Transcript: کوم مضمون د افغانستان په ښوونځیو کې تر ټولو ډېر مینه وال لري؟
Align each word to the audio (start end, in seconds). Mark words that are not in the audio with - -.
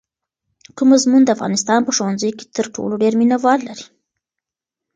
کوم 0.75 0.87
مضمون 0.93 1.21
د 1.25 1.29
افغانستان 1.35 1.79
په 1.83 1.91
ښوونځیو 1.97 2.37
کې 2.39 2.45
تر 2.55 2.65
ټولو 2.75 2.93
ډېر 3.03 3.13
مینه 3.19 3.37
وال 3.43 3.59
لري؟ 3.67 3.85